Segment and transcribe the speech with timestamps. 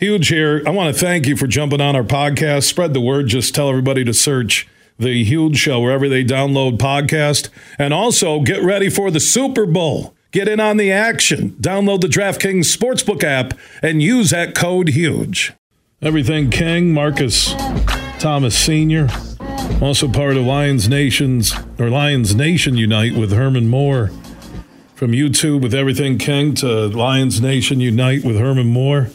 [0.00, 0.62] Huge here.
[0.66, 2.62] I want to thank you for jumping on our podcast.
[2.62, 3.26] Spread the word.
[3.26, 4.66] Just tell everybody to search
[4.98, 7.50] the Huge Show wherever they download podcast.
[7.78, 10.14] And also get ready for the Super Bowl.
[10.30, 11.50] Get in on the action.
[11.60, 13.52] Download the DraftKings Sportsbook app
[13.82, 15.52] and use that code HUGE.
[16.00, 17.52] Everything King, Marcus
[18.18, 19.06] Thomas Sr.,
[19.82, 24.10] also part of Lions Nations or Lions Nation Unite with Herman Moore.
[24.94, 29.10] From YouTube with Everything King to Lions Nation Unite with Herman Moore.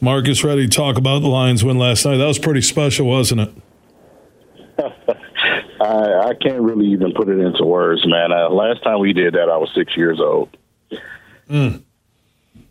[0.00, 2.18] Marcus, ready to talk about the Lions win last night?
[2.18, 3.52] That was pretty special, wasn't it?
[5.80, 8.32] I, I can't really even put it into words, man.
[8.32, 10.56] Uh, last time we did that, I was six years old.
[11.48, 11.82] Mm.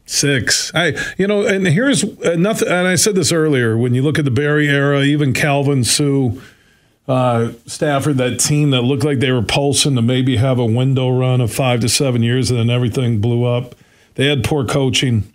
[0.05, 0.72] Six.
[0.76, 2.68] I, you know, and here's uh, nothing.
[2.68, 3.77] And I said this earlier.
[3.77, 6.30] When you look at the Barry era, even Calvin Suh,
[7.07, 11.10] uh, Stafford, that team that looked like they were pulsing to maybe have a window
[11.10, 13.73] run of five to seven years, and then everything blew up.
[14.13, 15.32] They had poor coaching.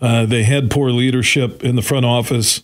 [0.00, 2.62] Uh, they had poor leadership in the front office.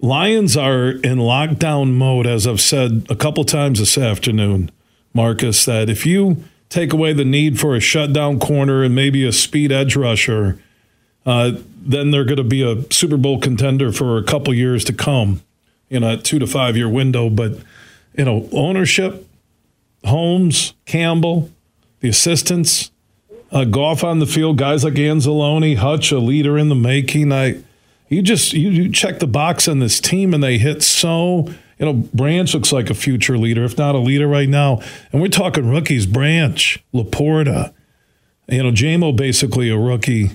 [0.00, 4.70] Lions are in lockdown mode, as I've said a couple times this afternoon,
[5.12, 9.32] Marcus, that if you take away the need for a shutdown corner and maybe a
[9.32, 10.58] speed edge rusher,
[11.26, 11.52] uh,
[11.84, 15.42] then they're going to be a Super Bowl contender for a couple years to come
[15.90, 17.28] in a two to five year window.
[17.28, 17.58] But,
[18.16, 19.26] you know, ownership,
[20.04, 21.50] Holmes, Campbell,
[22.00, 22.91] the assistants,
[23.52, 27.32] uh, Goff on the field, guys like Anzalone, Hutch, a leader in the making.
[27.32, 27.62] I
[28.08, 31.86] you just you, you check the box on this team and they hit so you
[31.86, 34.80] know Branch looks like a future leader, if not a leader right now.
[35.12, 37.72] And we're talking rookies: Branch, LaPorta,
[38.48, 40.30] you know, Jamo basically a rookie.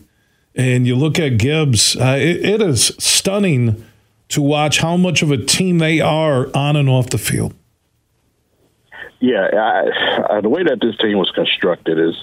[0.55, 3.85] And you look at Gibbs, uh, it, it is stunning
[4.29, 7.53] to watch how much of a team they are on and off the field.
[9.19, 12.15] Yeah, I, I, the way that this team was constructed is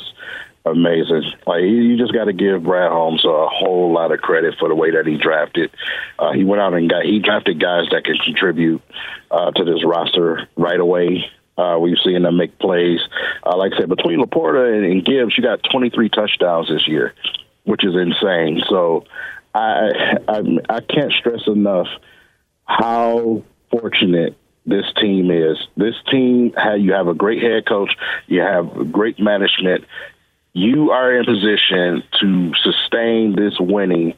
[0.65, 1.25] amazing.
[1.47, 4.75] Like you just got to give Brad Holmes a whole lot of credit for the
[4.75, 5.71] way that he drafted.
[6.19, 8.83] Uh, he went out and got he drafted guys that can contribute
[9.31, 11.31] uh, to this roster right away.
[11.57, 13.01] Uh, we've seen them make plays.
[13.45, 17.15] Uh, like I said, between LaPorta and, and Gibbs, you got 23 touchdowns this year,
[17.65, 18.63] which is insane.
[18.69, 19.05] So
[19.55, 21.87] I, I I can't stress enough
[22.65, 24.37] how fortunate
[24.67, 25.59] this team is.
[25.77, 27.91] This team, you have a great head coach,
[28.27, 29.85] you have great management,
[30.55, 34.15] you are in position to sustain this winning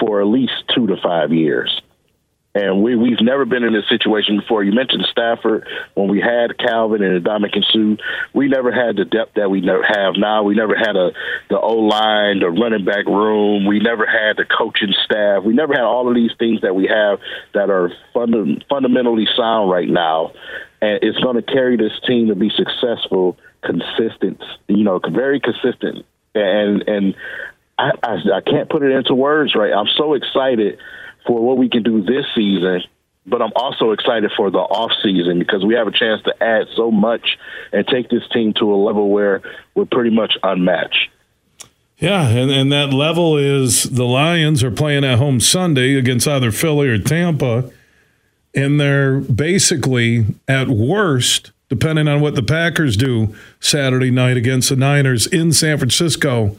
[0.00, 1.82] for at least two to five years.
[2.54, 4.64] And we, we've never been in this situation before.
[4.64, 8.02] You mentioned Stafford when we had Calvin and Ndamukong Suh.
[8.32, 10.42] We never had the depth that we have now.
[10.42, 11.10] We never had a
[11.50, 13.66] the O line, the running back room.
[13.66, 15.42] We never had the coaching staff.
[15.44, 17.18] We never had all of these things that we have
[17.52, 20.32] that are funda- fundamentally sound right now.
[20.86, 26.06] And it's going to carry this team to be successful consistent, you know, very consistent.
[26.34, 27.14] And and
[27.78, 29.72] I, I, I can't put it into words right.
[29.72, 30.78] I'm so excited
[31.26, 32.82] for what we can do this season,
[33.26, 36.66] but I'm also excited for the off season because we have a chance to add
[36.76, 37.36] so much
[37.72, 39.42] and take this team to a level where
[39.74, 41.08] we're pretty much unmatched.
[41.98, 46.52] Yeah, and, and that level is the Lions are playing at home Sunday against either
[46.52, 47.70] Philly or Tampa,
[48.56, 54.76] and they're basically at worst depending on what the Packers do Saturday night against the
[54.76, 56.56] Niners in San Francisco.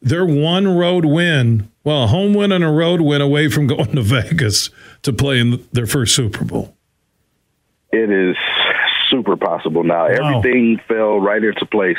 [0.00, 3.94] They're one road win, well, a home win and a road win away from going
[3.96, 4.70] to Vegas
[5.02, 6.74] to play in their first Super Bowl.
[7.92, 8.36] It is
[9.10, 10.08] super possible now.
[10.08, 10.38] Wow.
[10.38, 11.98] Everything fell right into place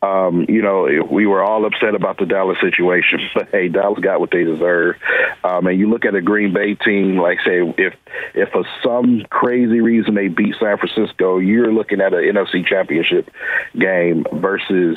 [0.00, 4.20] um, you know, we were all upset about the Dallas situation, but hey, Dallas got
[4.20, 4.96] what they deserve.
[5.42, 7.94] Um, and you look at a Green Bay team, like say, if
[8.34, 13.28] if for some crazy reason they beat San Francisco, you're looking at an NFC Championship
[13.76, 14.96] game versus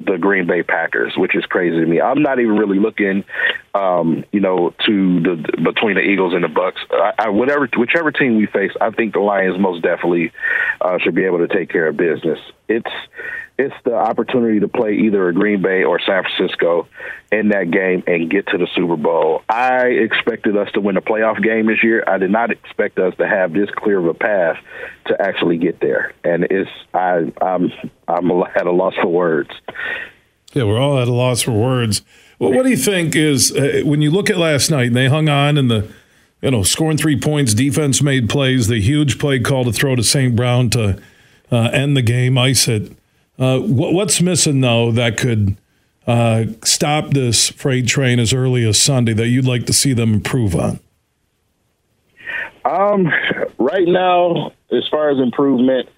[0.00, 2.00] the Green Bay Packers, which is crazy to me.
[2.00, 3.24] I'm not even really looking,
[3.74, 6.78] um, you know, to the between the Eagles and the Bucs.
[6.90, 10.32] I, I, whatever, whichever team we face, I think the Lions most definitely
[10.80, 12.38] uh, should be able to take care of business.
[12.68, 12.90] It's
[13.58, 16.86] it's the opportunity to play either a Green Bay or San Francisco
[17.32, 19.42] in that game and get to the Super Bowl.
[19.48, 22.04] I expected us to win a playoff game this year.
[22.06, 24.58] I did not expect us to have this clear of a path
[25.06, 26.12] to actually get there.
[26.22, 27.72] And it's I I'm
[28.06, 29.50] I'm at a loss for words.
[30.54, 32.02] Yeah, we're all at a loss for words.
[32.38, 35.08] Well, what do you think is uh, when you look at last night and they
[35.08, 35.92] hung on and the
[36.40, 40.04] you know scoring three points, defense made plays, the huge play call to throw to
[40.04, 40.36] St.
[40.36, 41.02] Brown to
[41.50, 42.92] uh, end the game, ice it
[43.38, 45.56] uh, what's missing though that could
[46.06, 50.14] uh, stop this freight train as early as Sunday that you'd like to see them
[50.14, 50.80] improve on?
[52.64, 53.08] Um,
[53.58, 55.88] right now, as far as improvement,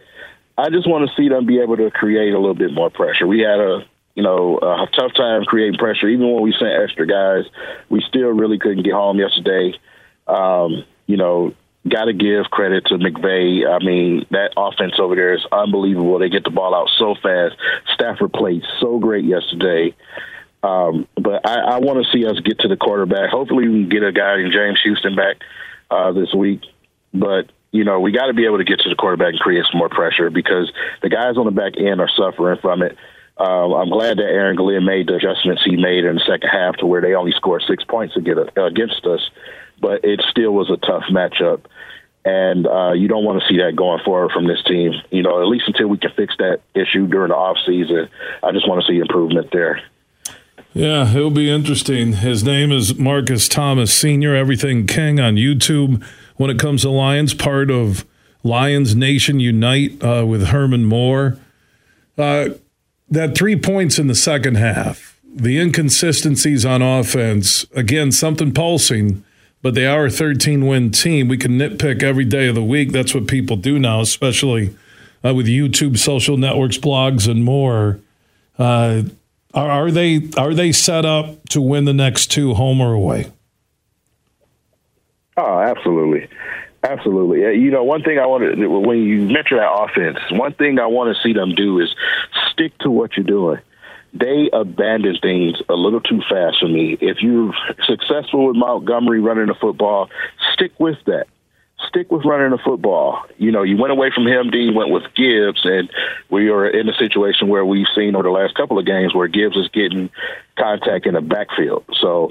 [0.59, 3.27] I just want to see them be able to create a little bit more pressure.
[3.27, 3.85] We had a
[4.15, 6.09] you know, a tough time creating pressure.
[6.09, 7.45] Even when we sent extra guys,
[7.89, 9.73] we still really couldn't get home yesterday.
[10.27, 11.55] Um, you know,
[11.88, 13.67] got to give credit to McVay.
[13.67, 16.19] I mean, that offense over there is unbelievable.
[16.19, 17.56] They get the ball out so fast.
[17.94, 19.94] Stafford played so great yesterday.
[20.62, 23.31] Um, but I, I want to see us get to the quarterback.
[23.31, 25.37] Hopefully, we can get a guy in James Houston back
[25.91, 26.61] uh, this week.
[27.15, 29.65] But you know, we got to be able to get to the quarterback and create
[29.71, 30.71] some more pressure because
[31.03, 32.97] the guys on the back end are suffering from it.
[33.41, 36.77] Uh, I'm glad that Aaron Glenn made the adjustments he made in the second half
[36.77, 39.31] to where they only scored six points against us,
[39.81, 41.63] but it still was a tough matchup.
[42.23, 44.93] And uh, you don't want to see that going forward from this team.
[45.11, 48.11] You know, at least until we can fix that issue during the off season.
[48.43, 49.81] I just want to see improvement there.
[50.75, 52.13] Yeah, it'll be interesting.
[52.13, 56.05] His name is Marcus Thomas Sr., Everything King on YouTube.
[56.37, 58.05] When it comes to Lions, part of
[58.43, 61.39] Lions Nation Unite uh, with Herman Moore.
[62.19, 62.51] Uh,
[63.11, 69.25] that three points in the second half, the inconsistencies on offense, again, something pulsing,
[69.62, 71.29] but they are a 13 win team.
[71.29, 72.93] We can nitpick every day of the week.
[72.93, 74.75] That's what people do now, especially
[75.25, 78.01] uh, with YouTube, social networks, blogs, and more.
[78.59, 79.03] Uh,
[79.53, 83.31] are, are they are they set up to win the next two, home or away?
[85.37, 86.29] Oh, absolutely.
[86.83, 87.41] Absolutely.
[87.59, 90.87] You know, one thing I want to, when you mention that offense, one thing I
[90.87, 91.95] want to see them do is
[92.61, 93.61] stick to what you're doing.
[94.12, 96.99] They abandon things a little too fast for me.
[97.01, 97.55] If you're
[97.87, 100.11] successful with Montgomery running the football,
[100.53, 101.27] stick with that
[101.89, 103.25] stick with running the football.
[103.39, 105.91] You know, you went away from him, you went with Gibbs, and
[106.29, 109.29] we are in a situation where we've seen over the last couple of games where
[109.29, 110.11] Gibbs is getting
[110.59, 111.85] contact in the backfield.
[112.01, 112.31] So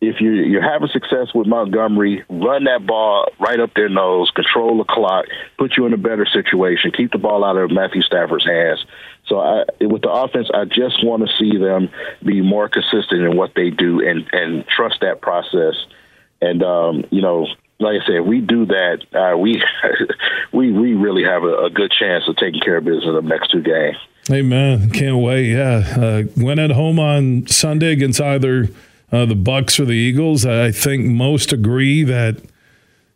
[0.00, 4.78] if you, you're having success with Montgomery, run that ball right up their nose, control
[4.78, 5.24] the clock,
[5.58, 8.84] put you in a better situation, keep the ball out of Matthew Stafford's hands.
[9.26, 11.88] So I, with the offense, I just want to see them
[12.22, 15.74] be more consistent in what they do and, and trust that process.
[16.42, 17.46] And, um, you know,
[17.78, 19.62] like I said, we do that, uh, we
[20.52, 23.20] we we really have a, a, good chance of taking care of business in the
[23.20, 23.96] next two games.
[24.30, 24.90] Amen.
[24.90, 25.52] Can't wait.
[25.52, 28.68] Yeah, uh, went at home on Sunday against either
[29.12, 30.44] uh, the Bucs or the Eagles.
[30.44, 32.40] I think most agree that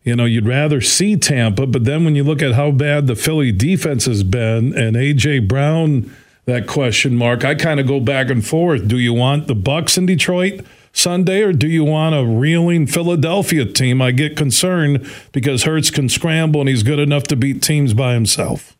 [0.03, 3.15] you know you'd rather see Tampa, but then when you look at how bad the
[3.15, 6.13] Philly defense has been and AJ Brown,
[6.45, 8.87] that question mark, I kind of go back and forth.
[8.87, 10.61] Do you want the Bucs in Detroit?
[10.93, 14.01] Sunday, or do you want a reeling Philadelphia team?
[14.01, 18.13] I get concerned because Hurts can scramble and he's good enough to beat teams by
[18.13, 18.77] himself.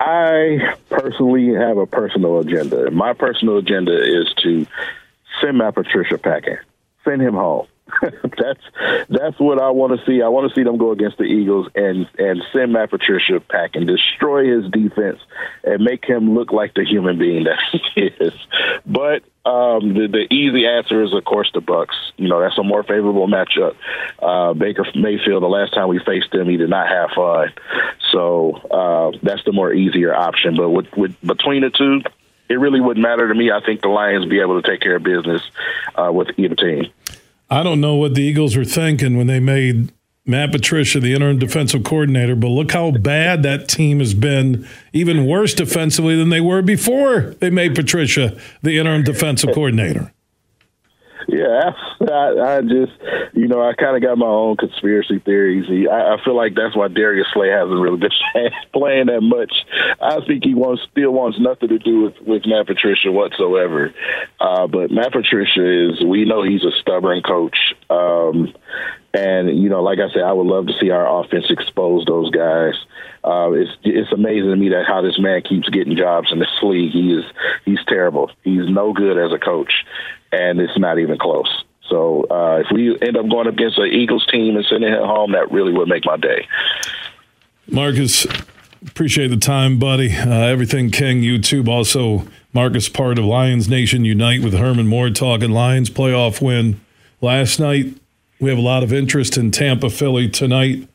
[0.00, 2.90] I personally have a personal agenda.
[2.90, 4.66] My personal agenda is to
[5.42, 6.58] send Matt Patricia packing,
[7.04, 7.66] send him home.
[8.02, 8.60] that's
[9.08, 10.22] that's what I want to see.
[10.22, 13.86] I want to see them go against the Eagles and and send Matt Patricia packing,
[13.86, 15.20] destroy his defense,
[15.64, 17.58] and make him look like the human being that
[17.94, 18.34] he is.
[18.84, 21.96] But um, the, the easy answer is, of course, the Bucs.
[22.16, 23.76] You know, that's a more favorable matchup.
[24.18, 27.52] Uh, Baker Mayfield, the last time we faced him, he did not have fun.
[28.12, 30.56] So uh, that's the more easier option.
[30.56, 32.02] But with, with between the two,
[32.48, 33.50] it really wouldn't matter to me.
[33.50, 35.42] I think the Lions be able to take care of business
[35.94, 36.86] uh, with either team.
[37.50, 39.92] I don't know what the Eagles were thinking when they made
[40.26, 45.26] Matt Patricia the interim defensive coordinator, but look how bad that team has been, even
[45.26, 50.12] worse defensively than they were before they made Patricia the interim defensive coordinator.
[51.30, 51.72] Yeah,
[52.10, 52.92] I, I just,
[53.34, 55.66] you know, I kind of got my own conspiracy theories.
[55.68, 58.10] I, I feel like that's why Darius Slay hasn't really been
[58.72, 59.52] playing that much.
[60.00, 63.92] I think he wants still wants nothing to do with with Matt Patricia whatsoever.
[64.40, 67.58] Uh, but Matt Patricia is, we know he's a stubborn coach.
[67.90, 68.54] Um,
[69.12, 72.30] and you know, like I said, I would love to see our offense expose those
[72.30, 72.74] guys.
[73.24, 76.48] Uh, it's it's amazing to me that how this man keeps getting jobs in this
[76.62, 76.92] league.
[76.92, 77.24] He is
[77.64, 78.30] he's terrible.
[78.44, 79.84] He's no good as a coach,
[80.32, 81.64] and it's not even close.
[81.88, 85.02] So uh, if we end up going up against an Eagles team and sending him
[85.02, 86.46] home, that really would make my day.
[87.66, 88.26] Marcus,
[88.86, 90.14] appreciate the time, buddy.
[90.14, 92.26] Uh, Everything King YouTube also.
[92.52, 96.80] Marcus part of Lions Nation Unite with Herman Moore talking Lions playoff win
[97.20, 97.94] last night.
[98.40, 100.88] We have a lot of interest in Tampa, Philly tonight.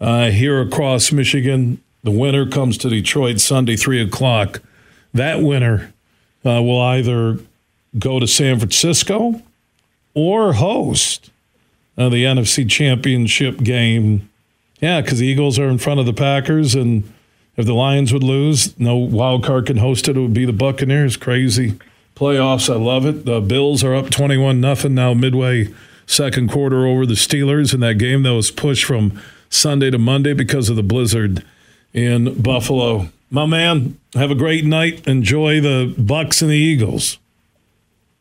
[0.00, 4.60] Uh, here across Michigan, the winner comes to Detroit Sunday, 3 o'clock.
[5.14, 5.92] That winner
[6.44, 7.38] uh, will either
[7.98, 9.42] go to San Francisco
[10.14, 11.30] or host
[11.98, 14.28] uh, the NFC Championship game.
[14.80, 17.10] Yeah, because the Eagles are in front of the Packers, and
[17.56, 20.16] if the Lions would lose, no wild card can host it.
[20.16, 21.16] It would be the Buccaneers.
[21.16, 21.78] Crazy
[22.14, 22.72] playoffs.
[22.72, 23.24] I love it.
[23.24, 25.72] The Bills are up twenty-one nothing now, midway
[26.06, 30.32] second quarter over the Steelers in that game that was pushed from Sunday to Monday
[30.32, 31.44] because of the blizzard
[31.92, 33.08] in Buffalo.
[33.30, 35.06] My man, have a great night.
[35.06, 37.18] Enjoy the Bucs and the Eagles.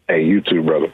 [0.08, 0.85] Hey, you too, brother.